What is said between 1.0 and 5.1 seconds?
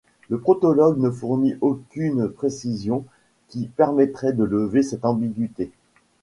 fournit aucune précision qui permettrait de lever cette